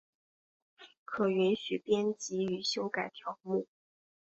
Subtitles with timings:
[1.05, 3.67] 可允许编辑与修改条目。